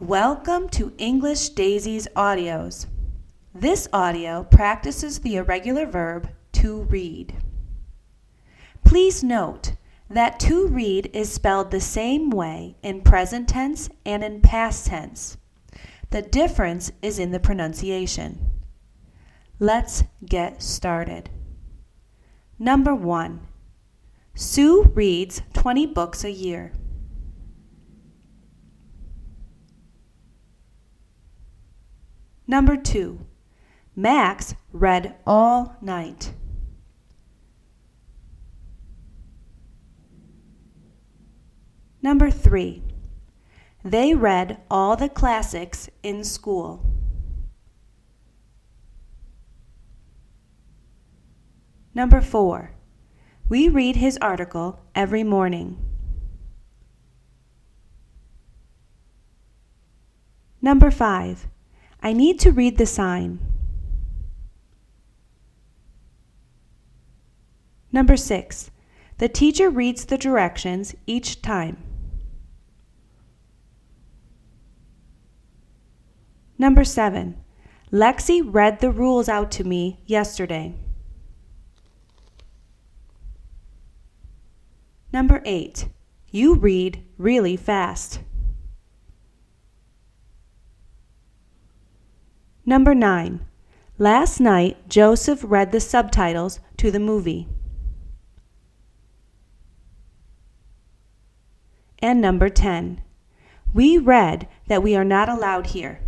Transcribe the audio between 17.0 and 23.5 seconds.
is in the pronunciation. Let's get started. Number one